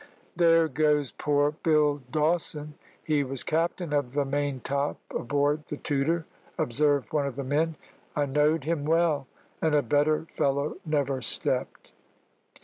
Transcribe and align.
"There 0.35 0.67
goes 0.67 1.11
poor 1.11 1.51
Bill 1.51 2.01
Dawson. 2.09 2.73
He 3.03 3.23
was 3.23 3.43
captain 3.43 3.93
of 3.93 4.13
the 4.13 4.25
main 4.25 4.59
top 4.61 4.97
aboard 5.11 5.65
the 5.67 5.77
Tudor," 5.77 6.25
observed 6.57 7.13
one 7.13 7.27
of 7.27 7.35
the 7.35 7.43
men. 7.43 7.75
"I 8.15 8.25
knowed 8.25 8.63
him 8.63 8.85
well, 8.85 9.27
and 9.61 9.75
a 9.75 9.83
better 9.83 10.25
fellow 10.27 10.77
never 10.87 11.21
stepped!" 11.21 11.93